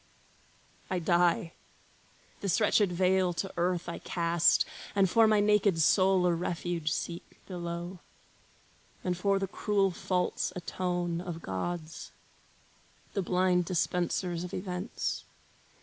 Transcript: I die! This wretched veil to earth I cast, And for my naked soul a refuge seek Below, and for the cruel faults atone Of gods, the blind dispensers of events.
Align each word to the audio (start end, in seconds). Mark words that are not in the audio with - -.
I 0.89 0.97
die! 0.97 1.53
This 2.39 2.59
wretched 2.59 2.91
veil 2.91 3.33
to 3.33 3.53
earth 3.55 3.87
I 3.87 3.99
cast, 3.99 4.65
And 4.95 5.07
for 5.07 5.27
my 5.27 5.39
naked 5.39 5.79
soul 5.79 6.25
a 6.25 6.33
refuge 6.33 6.91
seek 6.91 7.39
Below, 7.45 7.99
and 9.03 9.15
for 9.15 9.37
the 9.37 9.45
cruel 9.45 9.91
faults 9.91 10.51
atone 10.55 11.21
Of 11.21 11.43
gods, 11.43 12.09
the 13.13 13.21
blind 13.21 13.65
dispensers 13.65 14.43
of 14.43 14.55
events. 14.55 15.23